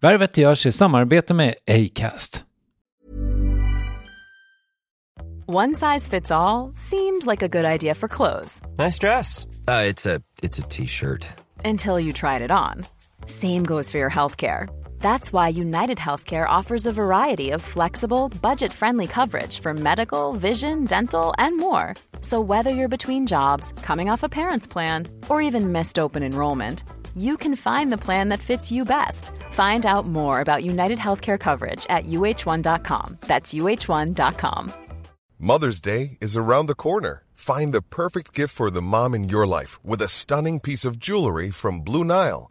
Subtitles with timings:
[0.00, 2.44] Värvet görs i samarbete med Acast.
[5.48, 9.46] One size fits all seemed like a good idea for clothes Nice dress.
[9.68, 11.28] Uh, it's a it's a t-shirt.
[11.64, 12.84] until you tried it on.
[13.26, 14.68] Same goes for your healthcare.
[15.00, 20.84] That's why United Healthcare offers a variety of flexible, budget friendly coverage for medical, vision,
[20.84, 21.94] dental, and more.
[22.20, 26.82] So, whether you're between jobs, coming off a parent's plan, or even missed open enrollment,
[27.14, 29.30] you can find the plan that fits you best.
[29.52, 33.18] Find out more about United Healthcare coverage at uh1.com.
[33.22, 34.72] That's uh1.com.
[35.38, 37.22] Mother's Day is around the corner.
[37.34, 40.98] Find the perfect gift for the mom in your life with a stunning piece of
[40.98, 42.50] jewelry from Blue Nile.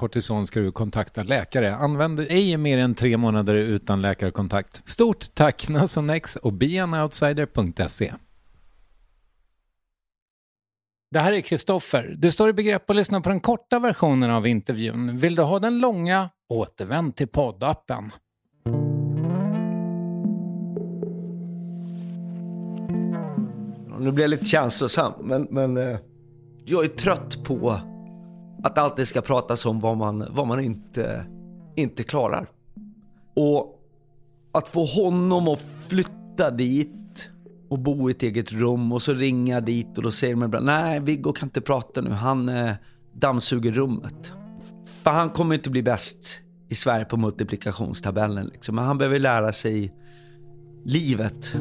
[0.00, 1.76] kortison ska du kontakta läkare.
[1.76, 4.82] Använd ej mer än tre månader utan läkarkontakt.
[4.88, 8.14] Stort tack Nasonex och beanoutsider.se.
[11.10, 12.14] Det här är Kristoffer.
[12.18, 15.16] Du står i begrepp att lyssna på den korta versionen av intervjun.
[15.16, 16.30] Vill du ha den långa?
[16.48, 18.10] Återvänd till poddappen.
[24.00, 25.98] Nu blir jag lite känslosam, men, men eh,
[26.64, 27.89] jag är trött på
[28.62, 31.26] att alltid ska pratas om vad man, vad man inte,
[31.76, 32.48] inte klarar.
[33.36, 33.76] Och
[34.52, 37.28] att få honom att flytta dit
[37.70, 40.66] och bo i ett eget rum och så ringa dit och då säger de ibland
[40.66, 42.72] nej Viggo kan inte prata nu, han eh,
[43.12, 44.32] dammsuger rummet.
[45.02, 48.74] För han kommer inte bli bäst i Sverige på multiplikationstabellen liksom.
[48.74, 49.94] Men han behöver lära sig
[50.84, 51.56] livet.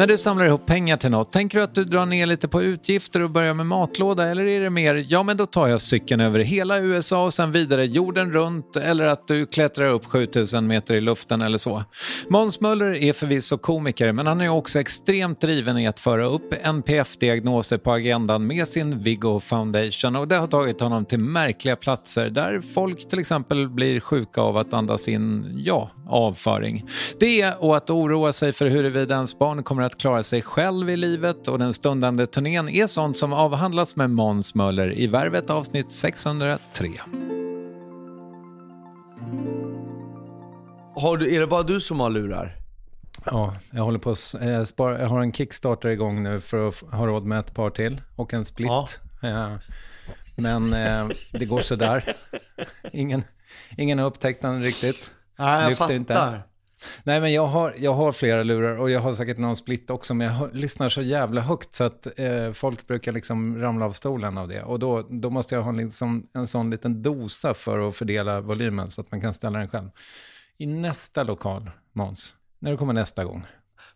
[0.00, 2.62] När du samlar ihop pengar till något, tänker du att du drar ner lite på
[2.62, 6.20] utgifter och börjar med matlåda eller är det mer, ja men då tar jag cykeln
[6.20, 10.94] över hela USA och sen vidare jorden runt eller att du klättrar upp 7000 meter
[10.94, 11.84] i luften eller så.
[12.28, 16.54] Måns Möller är förvisso komiker men han är också extremt driven i att föra upp
[16.62, 22.30] NPF-diagnoser på agendan med sin Viggo Foundation och det har tagit honom till märkliga platser
[22.30, 26.84] där folk till exempel blir sjuka av att andas in, ja, avföring.
[27.20, 30.96] Det och att oroa sig för huruvida ens barn kommer att klara sig själv i
[30.96, 35.92] livet och den stundande turnén är sånt som avhandlas med Måns Möller i Värvet avsnitt
[35.92, 36.88] 603.
[40.96, 42.56] Har du, är det bara du som har lurar?
[43.26, 45.00] Ja, jag håller på att eh, spara.
[45.00, 48.34] Jag har en Kickstarter igång nu för att ha råd med ett par till och
[48.34, 48.68] en split.
[48.68, 48.86] Ja.
[49.22, 49.48] Eh,
[50.36, 52.16] Men eh, det går sådär.
[52.92, 53.24] Ingen,
[53.76, 55.12] ingen har upptäckt den riktigt.
[55.38, 55.94] Nej, jag Lyfter fattar.
[55.94, 56.40] inte.
[57.04, 60.14] Nej, men jag har, jag har flera lurar och jag har säkert någon split också,
[60.14, 63.92] men jag hör, lyssnar så jävla högt så att eh, folk brukar liksom ramla av
[63.92, 64.62] stolen av det.
[64.62, 68.90] Och då, då måste jag ha liksom en sån liten dosa för att fördela volymen
[68.90, 69.90] så att man kan ställa den själv.
[70.58, 73.46] I nästa lokal, Måns, när du kommer nästa gång.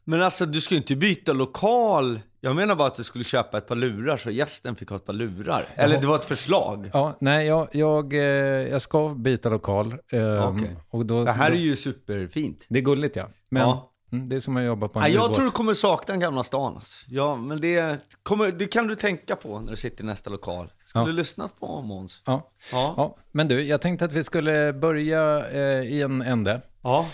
[0.04, 2.20] Men alltså du ska ju inte byta lokal.
[2.40, 5.06] Jag menar bara att du skulle köpa ett par lurar så gästen fick ha ett
[5.06, 5.66] par lurar.
[5.74, 6.90] Eller det var ett förslag.
[6.92, 8.20] Ja, nej, jag, jag, eh,
[8.68, 9.94] jag ska byta lokal.
[10.12, 10.76] eh, Okej.
[10.90, 12.64] och då, Det här är ju superfint.
[12.68, 13.26] Det är gulligt ja.
[13.48, 13.90] Men Ja.
[14.12, 15.34] mm, det är som att jobba på en Nej, jag ubåt.
[15.36, 16.74] tror du kommer sakna den gamla stan.
[16.74, 16.96] Alltså.
[17.08, 20.72] Ja, men det, kommer, det kan du tänka på när du sitter i nästa lokal.
[20.84, 21.06] Skulle Ja.
[21.06, 22.22] du lyssnat på Måns?
[22.24, 22.50] Ja.
[22.72, 22.94] Ja.
[22.96, 26.60] Ja, men du, jag tänkte att vi skulle börja eh, i en ände.
[26.82, 27.06] ja.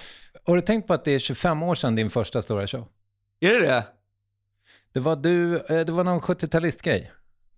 [0.46, 2.88] Har du tänkt på att det är 25 år sedan din första stora show?
[3.40, 3.86] Är det det?
[4.92, 7.10] Det var, du, eh, det var någon 70-talistgrej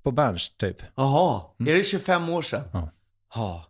[0.03, 0.77] på Berns typ.
[0.95, 2.63] Jaha, är det 25 år sedan?
[2.73, 2.91] Ja.
[3.35, 3.67] Ja.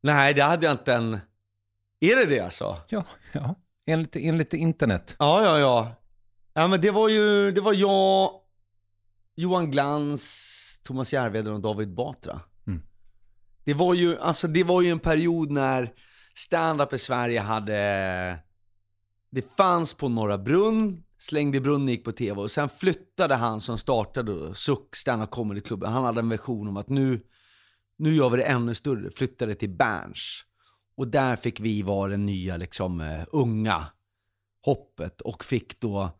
[0.00, 1.20] Nej, det hade jag inte en...
[2.00, 2.80] Är det det alltså?
[2.88, 3.54] Ja, ja.
[3.86, 5.16] Enligt, enligt internet.
[5.18, 5.94] Ja, ja, ja.
[6.54, 8.30] Ja, men det var ju, det var jag,
[9.34, 12.40] Johan Glans, Thomas Järvheden och David Batra.
[12.66, 12.82] Mm.
[13.64, 15.92] Det var ju, alltså det var ju en period när
[16.34, 18.38] stand-up i Sverige hade,
[19.36, 23.78] det fanns på Norra Brunn, Slängde Brunn gick på tv och sen flyttade han som
[23.78, 25.92] startade Suck stand-up comedy-klubben.
[25.92, 27.20] Han hade en version om att nu,
[27.98, 30.44] nu gör vi det ännu större, flyttade till Berns.
[30.96, 33.86] Och där fick vi vara den nya liksom eh, unga
[34.60, 36.10] hoppet och fick då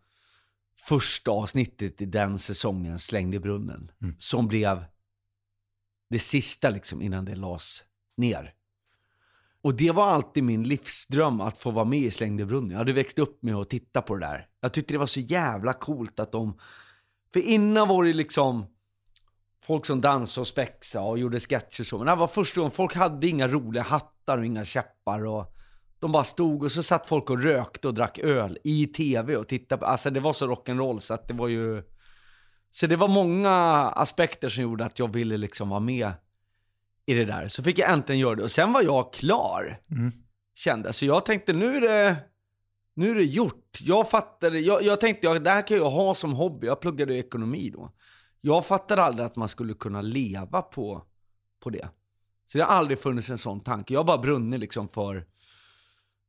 [0.78, 3.90] första avsnittet i den säsongen Slängde brunnen.
[4.18, 4.84] Som blev
[6.10, 7.84] det sista liksom innan det lades
[8.16, 8.55] ner.
[9.66, 12.70] Och det var alltid min livsdröm att få vara med i Släng i brunnen.
[12.70, 14.46] Jag hade växt upp med att titta på det där.
[14.60, 16.58] Jag tyckte det var så jävla coolt att de...
[17.32, 18.66] För innan var det liksom
[19.64, 21.96] folk som dansade och spexade och gjorde sketcher och så.
[21.98, 25.54] Men det här var första gången, folk hade inga roliga hattar och inga käppar och
[25.98, 29.48] de bara stod och så satt folk och rökte och drack öl i tv och
[29.48, 29.86] tittade på.
[29.86, 31.82] Alltså det var så rock'n'roll så att det var ju...
[32.70, 33.52] Så det var många
[33.88, 36.12] aspekter som gjorde att jag ville liksom vara med
[37.06, 37.48] i det där.
[37.48, 39.80] Så fick jag äntligen göra det och sen var jag klar.
[40.54, 42.16] Kände Så jag tänkte nu är det,
[42.94, 43.78] nu är det gjort.
[43.80, 46.66] Jag fattade, jag, jag tänkte jag, det här kan jag ha som hobby.
[46.66, 47.92] Jag pluggade ekonomi då.
[48.40, 51.02] Jag fattade aldrig att man skulle kunna leva på,
[51.62, 51.88] på det.
[52.46, 53.94] Så det har aldrig funnits en sån tanke.
[53.94, 55.26] Jag har bara brunnit liksom för,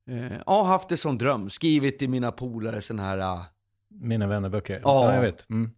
[0.10, 1.50] eh, ja, haft det som dröm.
[1.50, 3.46] Skrivit i mina polare sån här, ah,
[3.90, 4.82] Mina vännerböcker.
[4.84, 5.06] Ja.
[5.06, 5.50] Ja, jag vet.
[5.50, 5.72] Mm.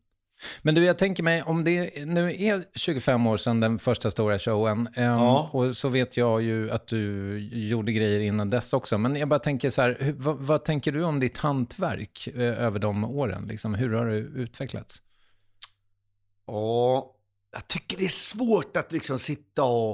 [0.61, 4.39] Men du, jag tänker mig, om det nu är 25 år sedan den första stora
[4.39, 5.49] showen, ehm, Ja.
[5.53, 9.39] och så vet jag ju att du gjorde grejer innan dess också, men jag bara
[9.39, 13.47] tänker så här, vad, vad tänker du om ditt hantverk eh, över de åren?
[13.47, 15.01] Liksom, hur har det utvecklats?
[16.47, 17.15] Ja,
[17.51, 19.91] jag tycker det är svårt att liksom sitta och,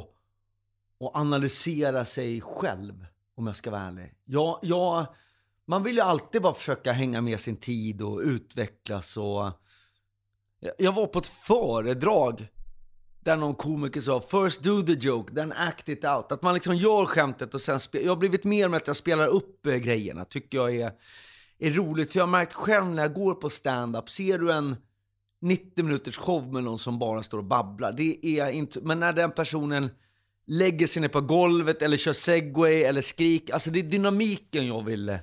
[0.99, 3.05] och analysera sig själv,
[3.37, 4.13] om jag ska vara ärlig.
[4.25, 5.05] Jag, jag,
[5.67, 9.51] man vill ju alltid bara försöka hänga med sin tid och utvecklas och...
[10.77, 12.47] Jag- var på ett föredrag
[13.23, 16.31] där någon komiker sa “First do the joke, then act it out”.
[16.31, 18.05] Att man liksom gör skämtet och sen spelar...
[18.05, 20.91] Jag har blivit mer med att jag spelar upp eh, grejerna, tycker jag är,
[21.59, 22.11] är roligt.
[22.11, 24.75] För jag har märkt själv när jag går på stand-up, ser du en
[25.41, 27.91] 90 minuters show med någon som bara står och babblar.
[27.91, 29.89] Det är inte, men när den personen
[30.47, 34.85] lägger sig ner på golvet eller kör segway eller skrik, alltså det är dynamiken jag
[34.85, 35.17] vill eh,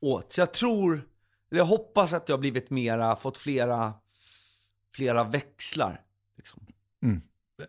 [0.00, 0.32] åt.
[0.32, 0.92] Så jag tror,
[1.50, 3.92] eller jag hoppas att jag har blivit mera, fått flera,
[4.96, 6.00] flera växlar.
[6.36, 6.66] Liksom.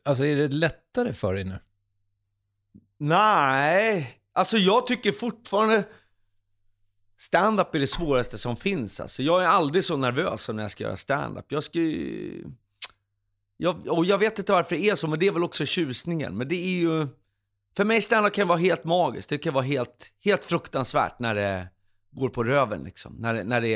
[0.03, 1.59] Alltså är det lättare för dig nu?
[2.97, 5.83] Nej, alltså jag tycker fortfarande
[7.17, 8.99] stand-up är det svåraste som finns.
[8.99, 11.45] Alltså, jag är aldrig så nervös som när jag ska göra stand-up.
[11.51, 12.43] Jag ska ju...
[13.57, 16.37] Jag, och jag vet inte varför det är så, men det är väl också tjusningen.
[16.37, 17.07] Men det är ju...
[17.75, 19.29] För mig stand-up kan vara helt magiskt.
[19.29, 21.67] Det kan vara helt, helt fruktansvärt när det
[22.11, 23.15] går på röven liksom.
[23.19, 23.67] När, det- när det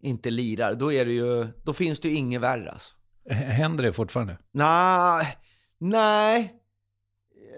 [0.00, 0.74] inte lirar.
[0.74, 1.48] Då är det ju...
[1.64, 2.94] Då finns det ju inget värre alltså.
[3.30, 4.38] Händer det fortfarande?
[4.52, 5.36] Nej,
[5.78, 6.54] nej.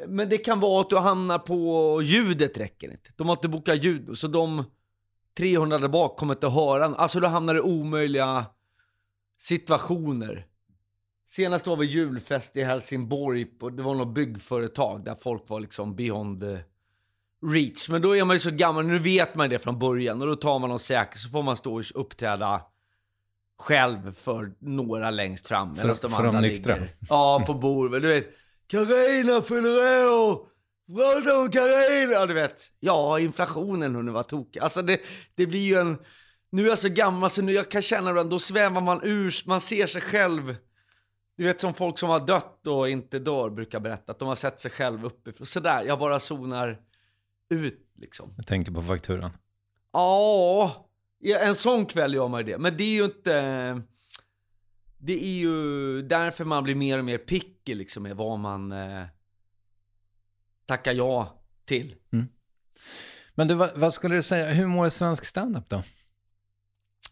[0.06, 3.10] Men det kan vara att du hamnar på ljudet räcker inte.
[3.16, 4.64] De har inte bokat ljud, så de
[5.36, 6.84] 300 där bak kommer inte höra.
[6.84, 8.46] Alltså du hamnar i omöjliga
[9.38, 10.46] situationer.
[11.26, 15.96] Senast var vi julfest i Helsingborg, och det var något byggföretag där folk var liksom
[15.96, 16.58] beyond
[17.46, 17.88] reach.
[17.88, 20.36] Men då är man ju så gammal, nu vet man det från början och då
[20.36, 22.62] tar man någon säker så får man stå och uppträda
[23.58, 25.76] själv för några längst fram.
[25.76, 26.76] För- de för de nyktra.
[27.08, 28.02] Ja, på bordet.
[28.02, 28.30] Du vet,
[28.66, 30.52] Carina fyller år!
[30.96, 32.26] Prata om Carina!
[32.26, 32.72] Du vet.
[32.80, 34.60] Ja, inflationen hon var tokig.
[34.60, 35.00] Alltså det,
[35.34, 35.98] det blir ju en...
[36.50, 39.42] Nu är jag så gammal så nu jag kan känna ibland, då svävar man ur,
[39.46, 40.56] man ser sig själv.
[41.36, 44.34] Du vet som folk som har dött och inte dör brukar berätta, att de har
[44.34, 45.46] sett sig själv uppifrån.
[45.46, 46.78] Sådär, jag bara zonar
[47.52, 48.34] ut liksom.
[48.36, 49.30] Jag tänker på fakturan.
[49.92, 50.88] Ja,
[51.40, 52.58] en sån kväll gör man ju det.
[52.58, 53.82] Men det är ju inte...
[54.98, 59.04] Det är ju därför man blir mer och mer picky liksom med vad man eh,
[60.66, 61.94] tackar ja till.
[63.34, 65.82] Men du, vad, vad skulle du säga, hur mår svensk standup då?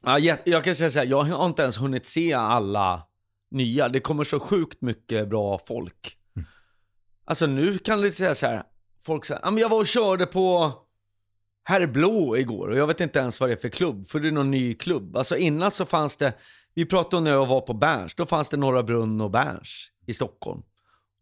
[0.02, 3.06] Ja, jag kan säga så här, jag har inte ens hunnit se alla
[3.50, 3.88] nya.
[3.88, 6.16] Det kommer så sjukt mycket bra folk.
[7.24, 8.62] Alltså nu kan det säga så här,
[9.02, 10.72] folk säger, ja men jag var och körde på
[11.64, 14.28] Herr Blå igår och jag vet inte ens vad det är för klubb, för det
[14.28, 15.16] är någon ny klubb.
[15.16, 16.32] Alltså innan så fanns det,
[16.74, 19.86] vi pratade om när jag var på Berns, då fanns det Norra Brunn och Berns
[20.06, 20.62] i Stockholm.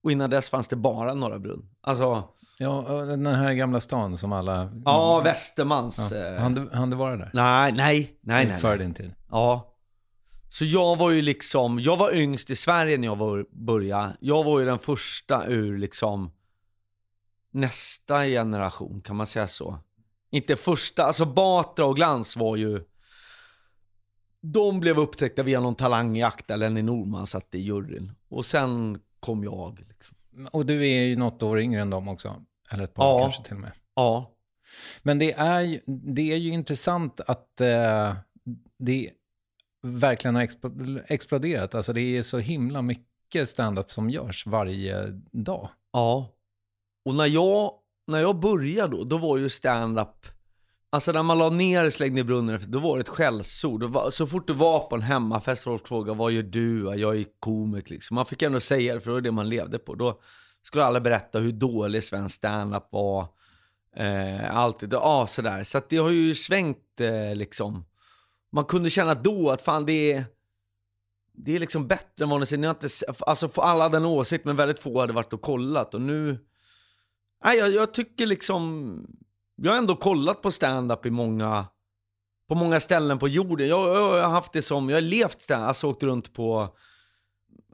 [0.02, 1.68] Och innan dess fanns det bara Norra Brunn.
[1.80, 2.28] Alltså,
[2.61, 4.70] Ja, och den här gamla stan som alla...
[4.85, 6.11] ja, Västermans.
[6.12, 6.16] Ja.
[6.35, 7.30] eh, Han, du, han du vara där?
[7.35, 8.61] Nej, nej, nej, nej.
[8.61, 9.14] För din tid.
[9.30, 9.75] Ja.
[10.49, 14.16] Så jag var ju liksom, jag var yngst i Sverige när jag var, började.
[14.20, 16.30] Jag var ju den första ur liksom
[17.61, 19.79] nästa generation, kan man säga så?
[20.31, 22.85] Inte första, alltså Batra och Glans var ju,
[24.41, 28.12] de blev upptäckta via någon talangjakt där Lenny Norman satt i juryn.
[28.29, 29.85] Och sen kom jag.
[29.88, 30.17] Liksom.
[30.53, 32.43] Och du är ju något år yngre än dem också.
[32.73, 33.21] Eller ett par Ja.
[33.21, 33.73] kanske till och med.
[33.95, 34.31] Ja.
[35.03, 38.15] Men det är, ju- det är ju intressant att eh,
[38.79, 39.11] det
[39.83, 41.75] verkligen har expl- exploderat.
[41.75, 45.69] Alltså det är så himla mycket stand-up som görs varje dag.
[45.93, 46.29] Ja.
[47.09, 47.73] Och när jag,
[48.07, 50.27] när jag började då, då var ju stand-up
[50.91, 54.12] Alltså när man la ner Släng i brunnen, då var det ett skällsord.
[54.12, 56.95] Så fort du var på en hemmafest, och folk frågade vad gör du?
[56.97, 58.15] Jag är komik liksom.
[58.15, 59.95] Man fick ändå säga det, för det var det man levde på.
[59.95, 60.21] Då
[60.62, 63.27] skulle alla berätta hur dålig svensk standup var.
[63.97, 65.65] Eh, alltid, ja sådär.
[65.65, 67.85] Så att det har ju svängt eh, liksom.
[68.53, 70.25] Man kunde känna då att fan det är,
[71.33, 72.50] det är liksom bättre än vanligt.
[72.50, 72.88] Ni har inte,
[73.21, 75.95] alltså alla hade en åsikt, men väldigt få hade varit och kollat.
[75.95, 76.38] Och nu,
[77.45, 79.07] nej jag, jag tycker liksom,
[79.57, 81.66] jag har ändå kollat på stand-up i många,
[82.49, 83.68] på många ställen på jorden.
[83.68, 86.76] Jag, jag har haft det som, jag har levt stand alltså åkt runt på,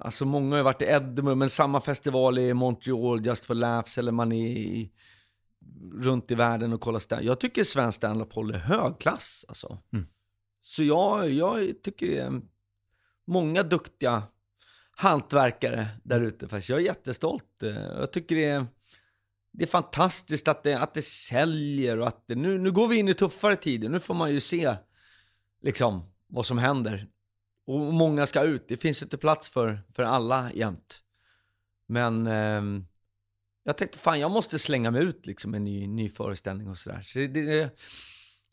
[0.00, 4.12] alltså många har varit i Edinburgh, men samma festival i Montreal, Just for Laughs, eller
[4.12, 4.92] man är i,
[5.94, 9.78] runt i världen och kollar stand Jag tycker svensk stand-up håller hög klass alltså.
[10.60, 12.40] Så jag, jag tycker det är
[13.26, 14.22] många duktiga
[14.96, 16.48] hantverkare där ute.
[16.48, 17.44] Fast jag är jättestolt.
[17.98, 18.66] Jag tycker det är,
[19.56, 22.96] det är fantastiskt att det, att det säljer och att det, nu, nu går vi
[22.96, 23.88] in i tuffare tider.
[23.88, 24.74] Nu får man ju se
[25.62, 27.08] liksom vad som händer.
[27.66, 28.68] Och många ska ut.
[28.68, 31.00] Det finns inte plats för, för alla jämt.
[31.86, 32.62] Men eh,
[33.64, 37.02] jag tänkte fan jag måste slänga mig ut liksom en ny, ny föreställning och sådär.
[37.02, 37.70] Så det, det,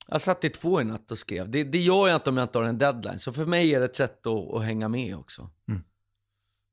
[0.07, 1.49] jag satt i två i natt och skrev.
[1.49, 3.19] Det, det gör jag inte om jag inte har en deadline.
[3.19, 5.49] Så för mig är det ett sätt att, att hänga med också.
[5.69, 5.83] Mm.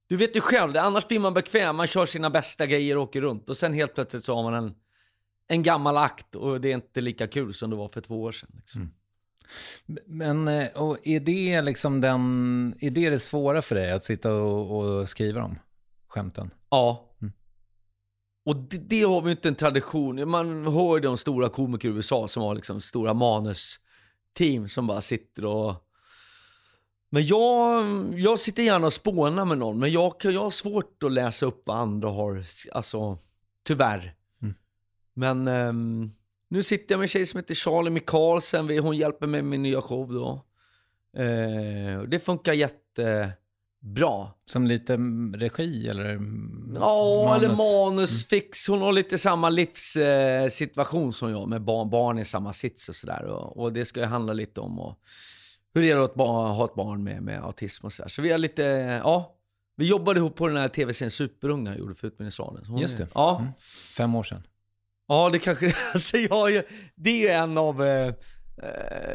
[0.08, 1.76] Du vet ju själv, det, annars blir man bekväm.
[1.76, 3.50] Man kör sina bästa grejer och åker runt.
[3.50, 4.74] Och sen helt plötsligt så har man en,
[5.48, 8.32] en gammal akt och det är inte lika kul som det var för två år
[8.32, 8.50] sedan.
[8.56, 8.90] Liksom.
[10.06, 14.32] Men eh, och är det liksom den, är det det svåra för dig att sitta
[14.32, 15.58] och, och skriva om
[16.08, 16.50] skämten?
[16.70, 17.04] Ja.
[18.44, 20.28] Och det, det har vi inte en tradition.
[20.28, 25.00] Man hör ju de stora komiker i USA som har liksom stora manusteam som bara
[25.00, 25.84] sitter och...
[27.10, 27.84] Men jag,
[28.20, 31.62] jag sitter gärna och spånar med någon, men jag, jag har svårt att läsa upp
[31.66, 33.18] vad andra har, alltså
[33.66, 34.14] tyvärr.
[35.14, 36.10] Men ehm,
[36.48, 39.50] nu sitter jag med en tjej som heter Charlie Michaelsen, Vi- hon hjälper mig med
[39.50, 40.44] min nya show då.
[42.00, 44.26] Och det funkar jättebra.
[44.44, 47.58] Som lite mm, regi eller mm, Ja, eller manus?
[47.58, 48.68] manusfix.
[48.68, 52.94] Hon har lite samma livssituation eh, som jag med barn, barn i samma sits och
[52.94, 53.24] sådär.
[53.24, 54.98] Och, och det ska ju handla lite om och,
[55.78, 56.14] hur det är att
[56.56, 58.08] ha ett barn med, med autism och sådär.
[58.08, 58.62] Så vi har lite,
[59.04, 59.34] ja.
[59.76, 62.64] Vi jobbade ihop på den här tv-serien Superunga jag gjorde för Utbildningsradion.
[62.66, 63.06] Hon Just det.
[63.14, 63.52] Ja, Mm.
[63.96, 64.42] Fem år sedan.
[65.08, 68.14] ja det kanske alltså jag, är- Det är en av eh,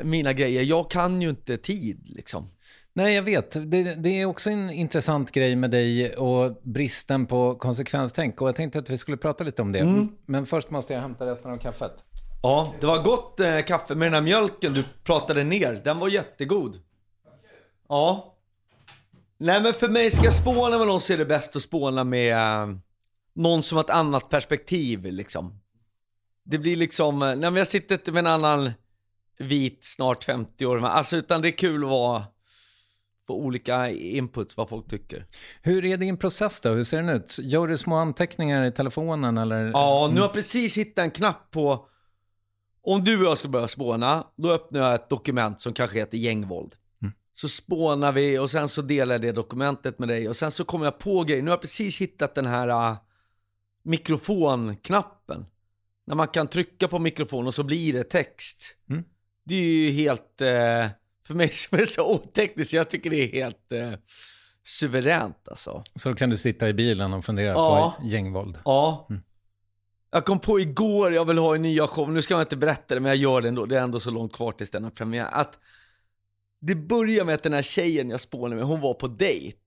[0.04, 0.64] mina grejer.
[0.64, 2.50] Jag kan ju inte tid liksom.
[2.94, 3.72] Nej, jag vet.
[3.72, 8.42] Det, det är också en intressant grej med dig och bristen på konsekvenstänk.
[8.42, 9.80] Och jag tänkte att vi skulle prata lite om det.
[9.80, 10.10] Mm.
[10.26, 12.06] Men först måste jag hämta resten av kaffet.
[12.44, 15.82] Ja, det var gott eh, kaffe med den här mjölken du pratade ner.
[15.84, 16.80] Den var jättegod.
[17.90, 18.36] Ja.
[19.38, 22.04] Nej men för mig, ska jag spåna med någon så är det bäst att spåna
[22.04, 22.76] med eh,
[23.36, 25.60] någon som har ett annat perspektiv liksom.
[26.46, 28.72] Det blir liksom, eh, nej men jag sitter inte med en annan
[29.40, 32.26] vit, snart 50 år, alltså utan det är kul att vara
[33.28, 35.26] få olika inputs, vad folk tycker.
[35.62, 36.70] Hur är din process då?
[36.70, 37.40] Hur ser den ut?
[37.42, 39.66] Gör du små anteckningar i telefonen eller?
[39.66, 41.88] Ja, nu har jag precis hittat en knapp på
[42.84, 46.18] Om du och jag ska börja spåna, då öppnar jag ett dokument som kanske heter
[46.18, 46.76] gängvåld.
[47.36, 50.66] Så spånar vi och sen så delar jag det dokumentet med dig och sen så
[50.66, 51.42] kommer jag på grejer.
[51.42, 52.98] Nu har jag precis hittat den här uh,
[53.84, 55.46] mikrofonknappen.
[56.08, 58.76] När man kan trycka på mikrofonen och så blir det text.
[58.90, 59.04] Mm.
[59.46, 60.88] Det är ju helt, eh,
[61.28, 63.92] för mig som är så oteknisk, jag tycker det är helt eh,
[64.66, 65.84] suveränt alltså.
[65.96, 67.96] Så då kan du sitta i bilen och fundera Ja.
[68.00, 68.58] på gängvåld.
[68.66, 69.08] Ja.
[70.14, 72.96] Jag kom på igår, jag vill ha en nya show, nu ska jag inte berätta
[72.96, 74.92] det men jag gör det ändå, det är ändå så långt kvar tills den har
[74.92, 75.28] premiär.
[75.32, 75.60] Att
[76.62, 79.58] det börjar med att den här tjejen jag spånade med, hon var på dejt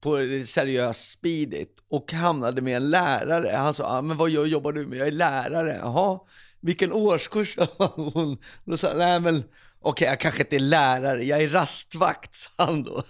[0.00, 0.16] på
[0.46, 3.56] seriöst speedigt och hamnade med en lärare.
[3.56, 4.98] Han sa, ah, men vad gör, jobbar du med?
[4.98, 5.78] Jag är lärare.
[5.82, 6.20] Jaha,
[6.60, 7.56] vilken årskurs?
[7.94, 12.34] hon, då sa nej men okej, okay, jag kanske inte är lärare, jag är rastvakt,
[12.34, 13.02] sa han då.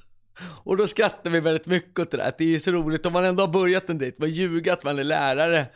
[0.65, 3.13] Och då skrattar vi väldigt mycket åt det där, att det är så roligt om
[3.13, 5.67] man ändå har börjat en dejt, man ljuger att man är lärare.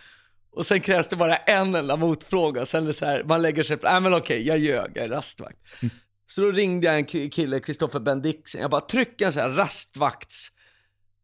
[0.56, 3.62] Och sen krävs det bara en enda motfråga, sen är det så här, man lägger
[3.62, 5.58] sig på, nej men okej, jag ljög, jag är rastvakt.
[5.82, 5.94] Mm.
[6.26, 10.52] Så då ringde jag en kille, Kristoffer Bendixen, jag bara tryck en sån här rastvakts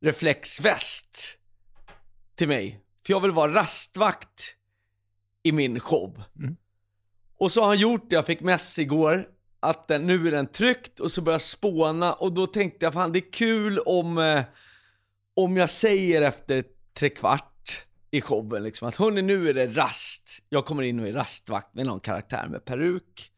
[0.01, 1.39] reflexväst
[2.35, 2.81] till mig.
[3.07, 4.57] För jag vill vara rastvakt
[5.43, 6.23] i min show.
[6.39, 6.57] Mm.
[7.39, 9.29] Och så har han gjort det, jag fick mess igår,
[9.61, 12.93] att den, nu är den tryckt och så börjar jag spåna och då tänkte jag
[12.93, 14.43] fan det är kul om, eh,
[15.35, 17.52] om jag säger efter tre kvart
[18.13, 20.43] i showen liksom att hörni nu är det rast.
[20.49, 23.31] Jag kommer in och är rastvakt med någon karaktär med peruk.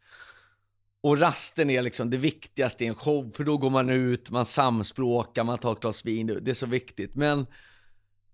[1.01, 4.47] Och rasten är liksom det viktigaste i en show, för då går man ut, man
[4.47, 7.15] samspråkar, man tar ett glas vin, det är så viktigt.
[7.15, 7.47] Men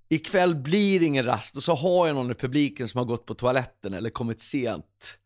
[0.09, 3.27] ikväll blir det ingen rast och så har jag någon i publiken som har gått
[3.27, 5.19] på toaletten eller kommit sent.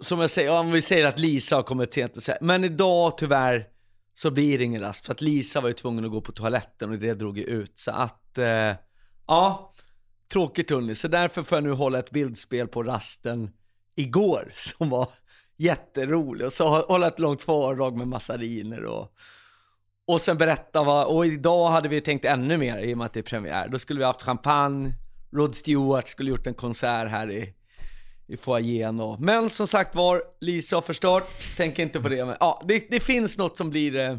[0.00, 3.18] Som jag säger, om vi säger att Lisa har kommit sent, Så här, men idag
[3.18, 3.66] tyvärr
[4.14, 6.90] så blir det ingen rast för att Lisa var ju tvungen att gå på toaletten
[6.90, 7.78] och det drog ju ut.
[7.78, 8.74] Så att, eh,
[9.26, 9.72] ja,
[10.32, 10.94] tråkigt hörni.
[10.94, 13.50] Så därför får jag nu hålla ett bildspel på rasten
[13.96, 15.08] igår som var
[15.56, 19.12] jätterolig och så hålla ett långt föredrag med massariner och
[20.08, 23.12] och sen berätta vad, och idag hade vi tänkt ännu mer i och med att
[23.12, 23.68] det är premiär.
[23.68, 24.92] Då skulle vi haft champagne,
[25.32, 27.54] Rod Stewart skulle gjort en konsert här i,
[28.26, 32.24] i foajén och, men som sagt var, Lisa har förstört, tänk inte på det.
[32.24, 34.16] Men ja, det, det finns något som blir eh,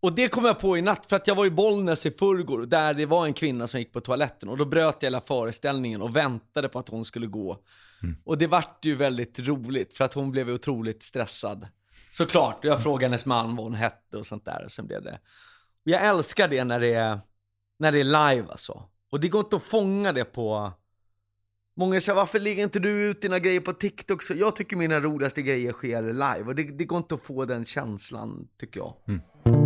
[0.00, 2.66] och det kom jag på i natt, för att jag var i Bollnäs i förrgår,
[2.66, 6.02] där det var en kvinna som gick på toaletten och då bröt jag hela föreställningen
[6.02, 7.58] och väntade på att hon skulle gå.
[8.02, 8.16] Mm.
[8.24, 11.68] Och det vart ju väldigt roligt, för att hon blev otroligt stressad.
[12.10, 15.20] Såklart, jag frågade hennes man vad hon hette och sånt där, och sen blev det...
[15.84, 17.20] Och jag älskar det när det är,
[17.78, 18.82] när det är live alltså.
[19.10, 20.72] Och det går inte att fånga det på...
[21.78, 24.22] Många säger, varför lägger inte du ut dina grejer på TikTok?
[24.22, 26.44] Så jag tycker mina roligaste grejer sker live.
[26.46, 28.94] Och det, det går inte att få den känslan, tycker jag.
[29.08, 29.65] Mm.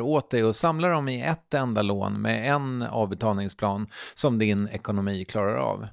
[0.00, 5.24] åt dig och samlar dem i ett enda lån med en avbetalningsplan som din ekonomi
[5.24, 5.86] klarar av.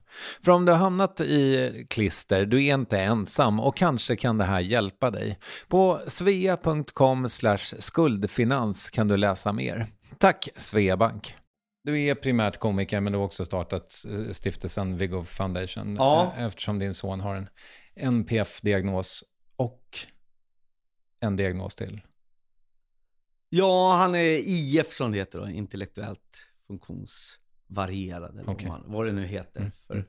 [0.43, 4.43] För om du har hamnat i klister, du är inte ensam och kanske kan det
[4.45, 5.39] här hjälpa dig.
[5.67, 7.27] På svea.com
[7.79, 9.87] skuldfinans kan du läsa mer.
[10.17, 11.35] Tack Sveabank.
[11.83, 16.33] Du är primärt komiker men du har också startat eh, stiftelsen Viggo Foundation Ja.
[16.37, 17.49] eh, eftersom din son har en
[17.99, 19.23] NPF-diagnos
[19.55, 19.81] och
[21.19, 22.01] en diagnos till.
[23.49, 28.71] Ja, han är IF som det heter då, intellektuellt funktionsvarierad eller Okej.
[28.85, 29.59] vad, det nu heter.
[29.59, 30.03] Mm, För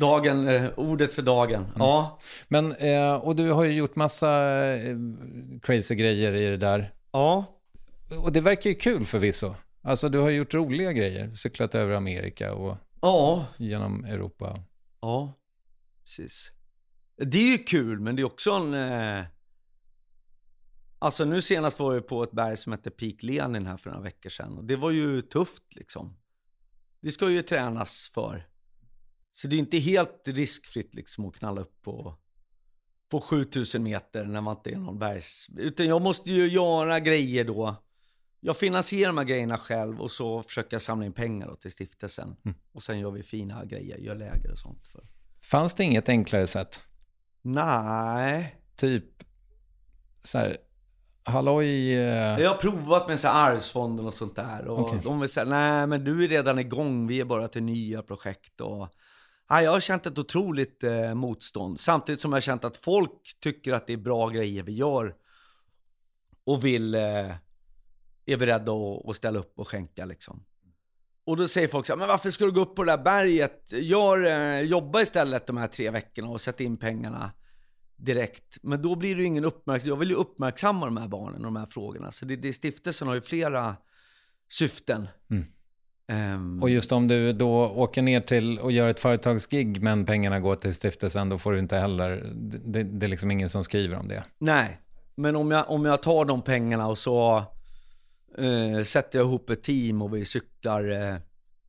[0.00, 1.66] dagen, eh, ordet för dagen.
[1.78, 4.96] Ja, Men, eh, och du har ju gjort massa eh,
[5.62, 6.92] crazy grejer i det där.
[7.12, 7.44] ja,
[8.24, 9.54] Och det verkar ju kul förvisso.
[9.82, 14.62] Alltså du har gjort roliga grejer, cyklat över Amerika och ja, genom Europa.
[15.00, 15.32] ja,
[16.04, 16.52] precis.
[17.16, 18.74] Det är ju kul, men det är också en...
[18.74, 19.24] Eh...
[21.04, 24.02] Alltså nu senast var jag på ett berg som heter Peak Lenin här för några
[24.02, 24.58] veckor sedan.
[24.58, 26.16] Och det var ju tufft liksom.
[27.00, 28.48] Det ska ju tränas för.
[29.32, 32.16] Så det är inte helt riskfritt liksom att knalla upp på,
[33.08, 35.48] på 7000 meter när man inte är någon bergs...
[35.56, 37.76] Utan jag måste ju göra grejer då.
[38.40, 41.72] Jag finansierar de här grejerna själv och så försöker jag samla in pengar då till
[41.72, 42.36] stiftelsen.
[42.72, 44.86] Och sen gör vi fina grejer, gör läger och sånt.
[44.86, 45.04] För.
[45.40, 46.82] Fanns det inget enklare sätt?
[47.42, 48.56] Nej.
[48.76, 49.24] Typ
[50.24, 50.56] så här,
[51.24, 54.66] halloj, eh, Jag har provat med så arvsfonden och sånt där.
[54.66, 55.00] Och Okej.
[55.04, 58.60] de vill säga, nej men du är redan igång, vi är bara till nya projekt.
[58.60, 58.88] Och,
[59.50, 61.80] nej, jag har känt ett otroligt eh, motstånd.
[61.80, 65.14] Samtidigt som jag har känt att folk tycker att det är bra grejer vi gör.
[66.46, 67.30] Och vill, eh,
[68.26, 70.44] är beredda att, att ställa upp och skänka liksom.
[71.26, 73.04] Och då säger folk så här, men varför ska du gå upp på det där
[73.04, 73.72] berget?
[73.72, 77.32] Gör, eh, jobba istället de här tre veckorna och sätt in pengarna
[77.96, 78.58] direkt.
[78.62, 79.88] Men då blir det ju ingen uppmärksamhet.
[79.88, 82.10] Jag vill ju uppmärksamma de här barnen och de här frågorna.
[82.10, 83.76] Så det, det, stiftelsen har ju flera
[84.48, 85.08] syften.
[86.06, 90.40] Ehm, och just om du då åker ner till och gör ett företagsgig men pengarna
[90.40, 92.32] går till stiftelsen, då får du inte heller,
[92.64, 94.24] det, det är liksom ingen som skriver om det.
[94.38, 94.80] Nej,
[95.14, 97.36] men om jag, om jag tar de pengarna och så
[98.38, 101.16] eh, sätter jag ihop ett team och vi cyklar eh,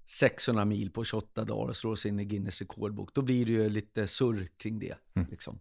[0.05, 3.09] 600 mil på 28 dagar och slår oss in i Guinness rekordbok.
[3.13, 4.95] Då blir det ju lite surr kring det.
[5.31, 5.59] Liksom.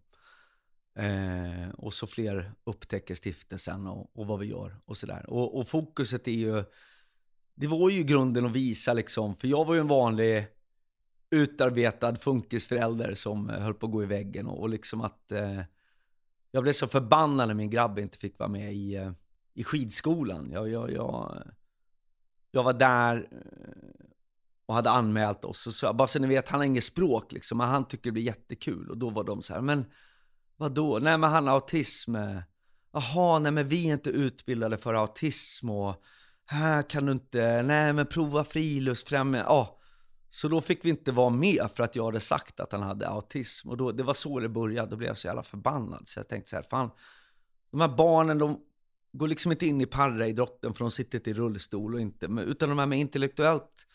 [0.96, 5.30] Eh, och så fler upptäcker stiftelsen och, och vad vi gör och sådär.
[5.30, 6.64] Och, och fokuset är ju,
[7.54, 10.46] det var ju grunden att visa liksom, för jag var ju en vanlig
[11.30, 15.60] utarbetad funkisförälder som eh, höll på att gå i väggen och, och liksom att eh,
[16.50, 19.12] jag blev så förbannad när min grabb inte fick vara med i, eh,
[19.54, 20.50] i skidskolan.
[20.52, 21.42] Jag, jag, jag,
[22.50, 24.04] jag var där eh,
[24.66, 25.66] och hade anmält oss.
[25.66, 28.12] Och så, bara så ni vet, han har inget språk liksom, men han tycker det
[28.12, 28.90] blir jättekul.
[28.90, 29.84] Och då var de så här, men
[30.64, 30.98] vadå?
[30.98, 32.16] Nej men han har autism.
[32.92, 36.02] Jaha, nej men vi är inte utbildade för autism och
[36.46, 39.48] här kan du inte, nej men prova friluftsfrämjande.
[39.48, 39.78] Ja,
[40.30, 43.08] så då fick vi inte vara med för att jag hade sagt att han hade
[43.08, 43.68] autism.
[43.68, 46.08] Och då, det var så det började, då blev jag så jävla förbannad.
[46.08, 46.90] Så jag tänkte så här, fan,
[47.70, 48.60] de här barnen de
[49.12, 52.68] går liksom inte in i paraidrotten för de sitter inte i rullstol och inte, utan
[52.68, 53.86] de här med intellektuellt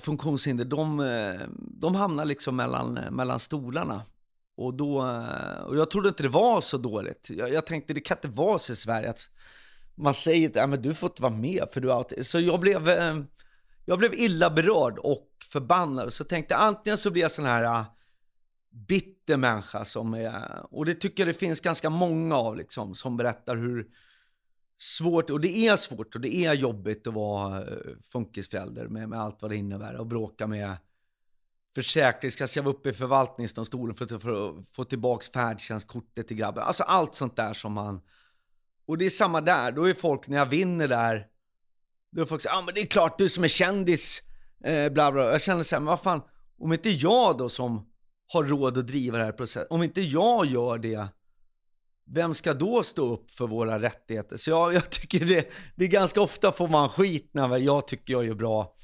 [0.00, 4.02] funktionshinder, de, eh, de hamnar liksom mellan, eh, mellan stolarna.
[4.60, 7.30] Och, då, eh, och jag trodde inte det var så dåligt.
[7.30, 9.30] Jag, jag tänkte det kan inte vara så i Sverige att
[9.94, 12.22] man säger att ja, men du får inte vara med för du är.
[12.22, 13.16] Så jag blev, eh,
[13.84, 16.12] jag blev illa berörd och förbannad.
[16.12, 17.84] Så jag tänkte antingen så blir jag sån här eh,
[18.70, 23.16] bitter människa som är, och det tycker jag det finns ganska många av liksom, som
[23.16, 23.86] berättar hur
[24.78, 27.64] svårt, och det är svårt och det är jobbigt att vara
[28.12, 30.76] funkisförälder med, med allt vad det innebär och bråka med
[31.74, 36.62] försäkringskassan, jag var uppe i förvaltningsdomstolen för, att- för att få tillbaka färdtjänstkortet till grabben.
[36.62, 38.00] Alltså allt sånt där som man...
[38.86, 41.26] Och det är samma där, då är folk, när jag vinner där,
[42.12, 44.22] då är folk säger, ja ah, men det är klart du som är kändis,
[44.64, 45.30] eh, bla bla.
[45.32, 46.22] Jag känner så här, men vad fan,
[46.58, 47.86] om inte jag då som
[48.32, 51.08] har råd att driva det här processen, om inte jag gör det,
[52.14, 54.36] vem ska då stå upp för våra rättigheter?
[54.36, 58.12] Så jag, jag tycker det, det är ganska ofta får man skit när jag tycker
[58.12, 58.76] jag gör bra.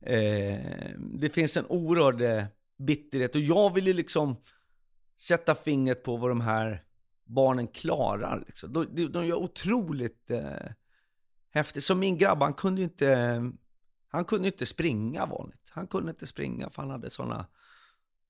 [0.00, 0.60] Eh,
[0.98, 2.44] det finns en oerhörd eh,
[2.78, 4.36] bitterhet och jag vill ju liksom
[5.16, 6.82] sätta fingret på vad de här
[7.24, 8.44] barnen klarar.
[8.46, 8.72] Liksom.
[8.72, 10.72] De, de, de gör otroligt eh,
[11.50, 11.84] häftigt.
[11.84, 13.40] Så min grabb, han kunde ju inte,
[14.08, 15.70] han kunde inte springa vanligt.
[15.70, 17.46] Han kunde inte springa för han hade sådana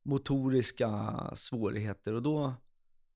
[0.02, 2.14] motoriska svårigheter.
[2.14, 2.54] Och då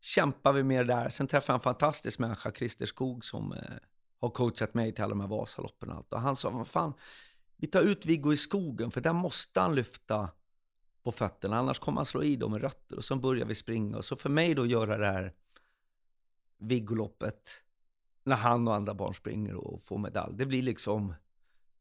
[0.00, 1.08] kämpade vi med det där.
[1.08, 3.58] Sen träffade jag en fantastisk människa, Christer Skog, som eh,
[4.20, 6.12] har coachat mig till alla de här Vasaloppen och allt.
[6.12, 6.92] Och han sa, vad fan,
[7.62, 10.30] vi tar ut Viggo i skogen, för där måste han lyfta
[11.02, 12.96] på fötterna, annars kommer han slå i dem med rötter.
[12.96, 13.96] Och så börjar vi springa.
[13.96, 15.32] Och så för mig då göra det här
[16.58, 17.50] Viggoloppet,
[18.24, 20.36] när han och andra barn springer och får medalj.
[20.36, 21.14] Det blir liksom,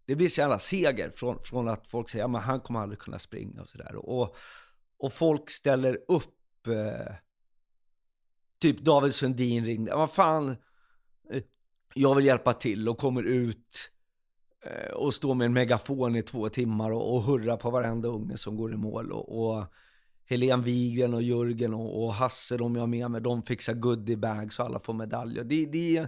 [0.05, 2.99] det blir så jävla seger från, från att folk säger, ja men han kommer aldrig
[2.99, 3.95] kunna springa och sådär.
[3.95, 4.35] Och,
[4.97, 7.13] och folk ställer upp, eh,
[8.59, 10.49] typ David Sundin ringde, vad fan,
[11.29, 11.43] eh,
[11.93, 13.91] jag vill hjälpa till och kommer ut
[14.65, 18.37] Eh, och stå med en megafon i två timmar och, och hurra på varenda unge
[18.37, 19.11] som går i mål.
[19.11, 19.63] Och, och
[20.25, 24.59] Helene Wigren och Jörgen och, och Hasse, de jag har med mig, de fixar goodiebags
[24.59, 25.43] och alla får medaljer.
[25.43, 26.07] Det, det,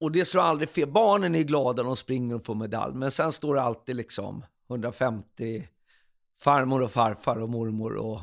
[0.00, 0.90] och det slår aldrig fel.
[0.90, 4.44] Barnen är glada när de springer och får medalj, men sen står det alltid liksom
[4.70, 5.68] 150
[6.38, 8.20] farmor och farfar och mormor och,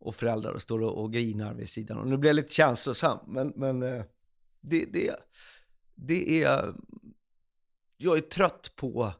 [0.00, 1.98] och föräldrar och står och, och grinar vid sidan.
[1.98, 4.02] Och nu blir jag lite känslosam, men, men eh,
[4.60, 5.14] det, det,
[5.94, 6.74] det är...
[8.00, 9.12] Jag är trött på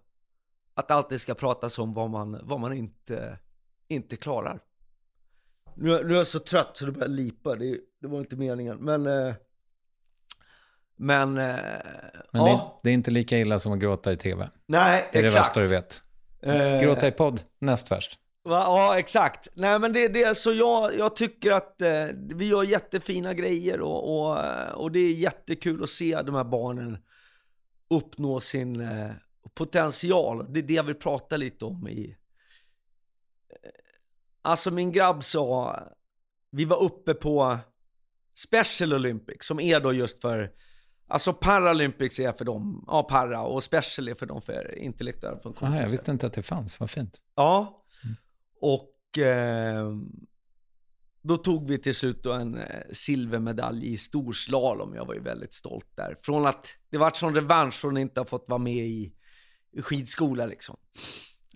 [0.75, 3.39] att alltid ska pratas om vad man, vad man inte,
[3.89, 4.61] inte klarar.
[5.75, 8.77] Nu, nu är jag så trött så det börjar lipa, det, det var inte meningen.
[8.77, 9.07] Men...
[9.07, 9.35] Eh,
[10.97, 11.39] men...
[11.39, 11.55] Eh,
[12.33, 12.81] men ja.
[12.83, 14.49] det, det, är inte lika illa som att gråta i tv.
[14.67, 15.55] Nej, det är exakt.
[15.55, 16.03] det värsta du vet.
[16.43, 18.19] Eh, gråta i podd, näst värst.
[18.43, 18.63] Va?
[18.67, 19.49] Ja, exakt.
[19.55, 24.21] Nej, men det, det så jag, jag tycker att eh, vi gör jättefina grejer och,
[24.21, 24.39] och,
[24.75, 26.99] och det är jättekul att se de här barnen
[27.91, 29.11] uppnå sin eh,
[29.55, 30.53] potential.
[30.53, 32.17] Det är det jag vill prata lite om i...
[33.51, 33.71] Eh,
[34.43, 35.83] alltså min grabb sa,
[36.51, 37.59] vi var uppe på
[38.35, 40.53] Special Olympics som är då just för
[41.11, 45.83] Alltså Paralympics är för dem, ja para, och Special är för dem för intellektuella funktionsnedsättning.
[45.83, 47.23] jag visste inte att det fanns, vad fint.
[47.35, 47.85] Ja,
[48.61, 49.93] och eh,
[51.23, 54.95] då tog vi till slut en eh, silvermedalj i storslalom.
[54.95, 56.17] Jag var ju väldigt stolt där.
[56.23, 59.13] Från att det var sån revansch från att inte ha fått vara med i,
[59.83, 60.77] skidskola liksom.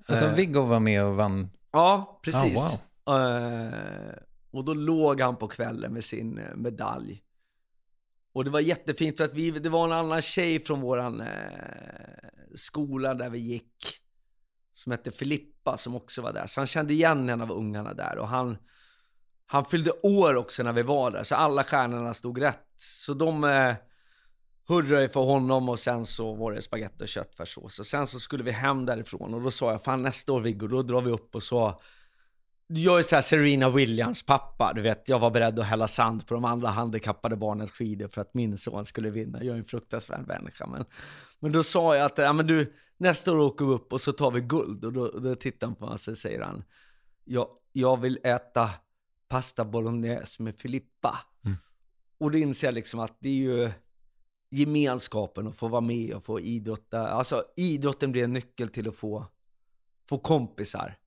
[0.08, 1.50] Alltså Eh, Viggo var med och vann?
[1.72, 2.58] Ja, precis.
[2.58, 3.20] Ah, wow.
[3.20, 4.14] Eh,
[4.50, 7.22] och då låg han på kvällen med sin medalj.
[8.32, 11.26] Och det var jättefint för att vi, det var en annan tjej från våran eh,
[12.54, 13.98] skola där vi gick.
[14.72, 16.46] Som hette Filippa som också var där.
[16.46, 18.18] Så han kände igen en av ungarna där.
[18.18, 18.56] Och han,
[19.52, 21.22] han fyllde år också när vi var där.
[21.22, 22.66] Så alla stjärnorna stod rätt.
[22.76, 23.74] Så de eh,
[24.68, 27.78] hurrade för honom och sen så var det spagetti och köttfärssås.
[27.78, 29.34] Och sen så skulle vi hem därifrån.
[29.34, 31.80] Och då sa jag, fan nästa år Viggo, då drar vi upp och så
[32.66, 36.34] jag är såhär Serena Williams pappa, du vet, jag var beredd att hälla sand på
[36.34, 39.44] de andra handikappade barnens skidor för att min son skulle vinna.
[39.44, 40.66] Jag är en fruktansvärd människa.
[40.66, 40.84] Men,
[41.40, 44.12] men då sa jag att, ja men du, nästa år åker vi upp och så
[44.12, 44.84] tar vi guld.
[44.84, 46.64] Och då, då tittar han på mig och så säger han,
[47.24, 48.70] jag, jag vill äta
[49.32, 51.18] pasta bolognese med Filippa.
[51.44, 51.56] Mm.
[52.18, 53.70] Och då inser jag liksom att det är ju
[54.50, 57.08] gemenskapen och få vara med och få idrotta.
[57.08, 59.26] Alltså idrotten blir en nyckel till att få,
[60.08, 60.98] få kompisar.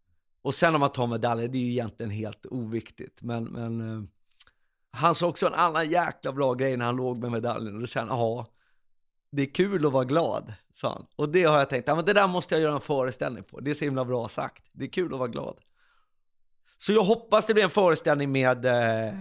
[0.41, 3.21] Och sen om man tar medaljer, det är ju egentligen helt oviktigt.
[3.21, 4.03] Men, men eh,
[4.91, 7.75] han sa också en annan jäkla bra grej när han låg med medaljen.
[7.75, 8.47] Och då kände jag, ja,
[9.29, 11.05] det är kul att vara glad, sa han.
[11.15, 13.59] Och det har jag tänkt, ja men det där måste jag göra en föreställning på.
[13.59, 14.63] Det är så himla bra sagt.
[14.71, 15.55] Det är kul att vara glad.
[16.77, 19.13] Så jag hoppas det blir en föreställning med, eh,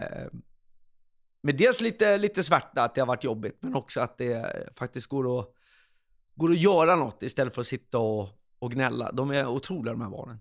[1.43, 5.07] med dels lite, lite svärta, att det har varit jobbigt, men också att det faktiskt
[5.07, 5.49] går att,
[6.35, 9.12] går att göra något istället för att sitta och, och gnälla.
[9.12, 10.38] De är otroliga de här barnen.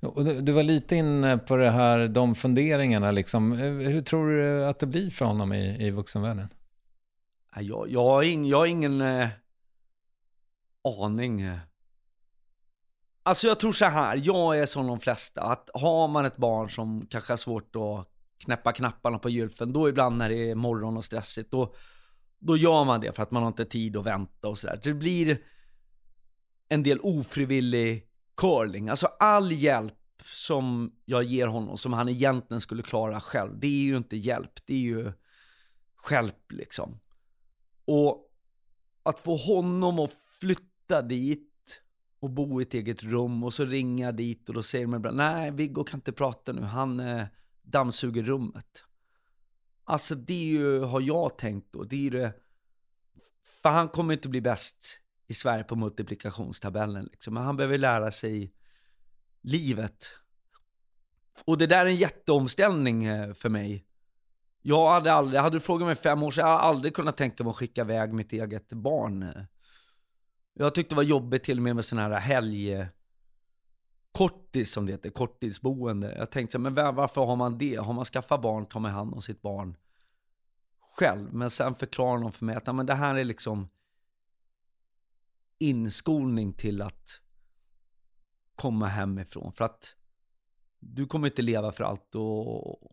[0.00, 3.52] Och du, du var lite inne på det här, de funderingarna liksom.
[3.52, 6.48] Hur tror du att det blir för honom i, i vuxenvärlden?
[7.56, 9.28] Jag, jag, har, ing, jag har ingen eh,
[10.84, 11.50] aning.
[13.22, 16.70] Alltså jag tror så här, jag är som de flesta, att har man ett barn
[16.70, 20.96] som kanske har svårt att knäppa knapparna på gylfen, då ibland när det är morgon
[20.96, 21.74] och stressigt, då,
[22.38, 24.80] då gör man det för att man har inte tid att vänta och sådär.
[24.82, 25.42] Det blir
[26.68, 28.88] en del ofrivillig curling.
[28.88, 33.82] Alltså all hjälp som jag ger honom, som han egentligen skulle klara själv, det är
[33.82, 35.12] ju inte hjälp, det är ju
[35.96, 37.00] skälp liksom.
[37.84, 38.24] Och
[39.02, 41.47] att få honom att flytta dit
[42.20, 45.16] och bo i ett eget rum och så ringa dit och då säger de ibland,
[45.16, 47.24] nej Viggo kan inte prata nu, han eh,
[47.62, 48.84] dammsuger rummet.
[49.84, 52.32] Alltså det är ju, har jag tänkt då, det är ju det,
[53.62, 57.34] för han kommer inte bli bäst i Sverige på multiplikationstabellen liksom.
[57.34, 58.52] Men han behöver lära sig
[59.42, 60.06] livet.
[61.44, 63.84] Och det där är en jätteomställning eh, för mig.
[64.62, 67.44] Jag hade aldrig, hade du frågat mig fem år sedan, jag hade aldrig kunnat tänka
[67.44, 69.42] mig att skicka iväg mitt eget barn eh,
[70.58, 72.86] jag tyckte det var jobbigt till och med med sådana här helg...
[74.12, 76.14] Kortis som det heter, korttidsboende.
[76.18, 77.76] Jag tänkte så här, men varför har man det?
[77.76, 79.76] Har man skaffat barn, tar man hand om sitt barn
[80.80, 81.32] själv.
[81.32, 83.68] Men sen förklarar de för mig att men det här är liksom
[85.58, 87.20] inskolning till att
[88.54, 89.52] komma hemifrån.
[89.52, 89.94] För att
[90.78, 92.92] du kommer inte leva för allt och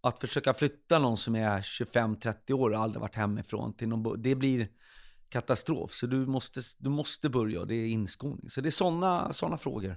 [0.00, 4.34] att försöka flytta någon som är 25-30 år och aldrig varit hemifrån till någon, det
[4.34, 4.68] blir
[5.28, 5.92] katastrof.
[5.92, 8.50] Så du måste, du måste börja det är inskolning.
[8.50, 9.96] Så det är sådana såna frågor.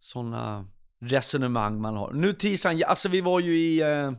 [0.00, 0.68] Sådana
[1.00, 2.12] resonemang man har.
[2.12, 4.12] Nu trivs han, alltså vi var ju i, eh,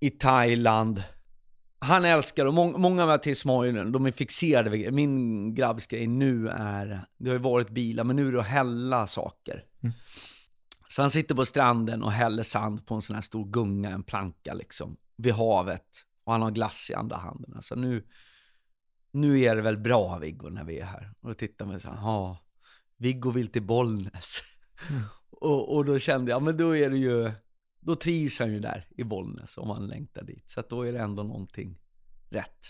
[0.00, 1.02] i Thailand.
[1.78, 6.06] Han älskar och många, många av Mattias Moinen, de är fixerade vid Min grabbs grej
[6.06, 9.64] nu är, det har ju varit bilar, men nu är det att hälla saker.
[10.88, 14.02] Så han sitter på stranden och häller sand på en sån här stor gunga, en
[14.02, 16.04] planka liksom, vid havet.
[16.24, 17.52] Och han har glass i andra handen.
[17.56, 18.06] Alltså nu,
[19.12, 21.12] nu är det väl bra Viggo när vi är här.
[21.20, 22.38] Och då tittar man så här, ja,
[22.96, 24.42] Viggo vill till Bollnäs.
[25.30, 27.32] och, och då kände jag, men då är det ju,
[27.80, 30.50] då trivs han ju där i Bollnäs om han längtar dit.
[30.50, 31.78] Så att då är det ändå någonting
[32.30, 32.66] rätt.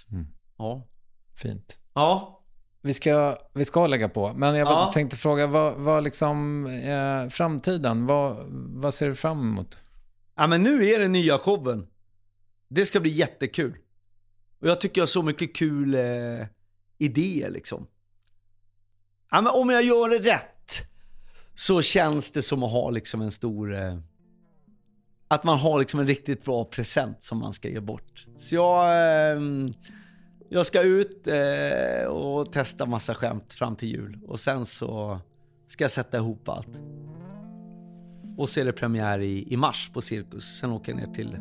[0.58, 0.88] Ja.
[1.34, 1.78] Fint.
[1.94, 2.42] Ja.
[2.82, 4.90] Vi ska, vi ska lägga på, men jag Ja.
[4.94, 8.36] tänkte fråga, vad, vad liksom, eh, framtiden, vad,
[8.82, 9.78] vad ser du fram emot?
[10.36, 11.86] Ja men nu är det nya showen.
[12.68, 13.76] Det ska bli jättekul.
[14.60, 16.46] Och jag tycker jag har så mycket kul eh,
[16.98, 17.86] idéer liksom.
[19.30, 20.82] Ja men om jag gör det rätt
[21.54, 23.74] så känns det som att ha liksom en stor...
[23.74, 23.98] Eh,
[25.28, 28.26] att man har liksom en riktigt bra present som man ska ge bort.
[28.38, 29.42] Så jag, eh,
[30.48, 34.18] jag ska ut eh, och testa massa skämt fram till jul.
[34.26, 35.20] Och sen så
[35.68, 36.80] ska jag sätta ihop allt.
[38.36, 40.58] Och så är det premiär i, i mars på Cirkus.
[40.60, 41.38] Sen åker jag ner till,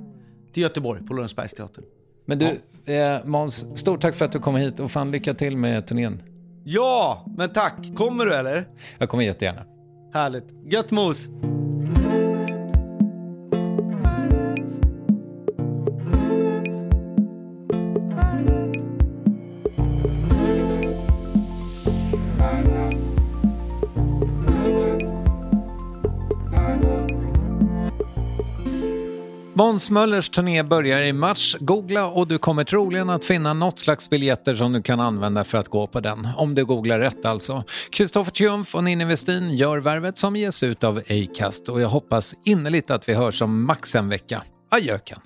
[0.54, 1.86] till Göteborg på Lorensbergsteatern.
[2.26, 2.48] Men du,
[2.94, 6.22] eh, Måns, stort tack för att du kom hit och fan lycka till med turnén.
[6.64, 7.96] Ja, men tack.
[7.96, 8.68] Kommer du eller?
[8.98, 9.62] Jag kommer jättegärna.
[10.14, 10.48] Härligt.
[10.72, 11.28] Gött mos!
[29.58, 31.58] Måns Möllers turné börjar i mars.
[31.60, 35.58] Googla och du kommer troligen att finna något slags biljetter som du kan använda för
[35.58, 36.28] att gå på den.
[36.38, 37.64] Om du googlar rätt alltså.
[37.90, 42.36] Kristoffer Triumf och Ninni Westin gör värvet som ges ut av Acast och jag hoppas
[42.46, 44.44] innerligt att vi hörs om max en vecka.
[44.72, 45.20] Adjöken!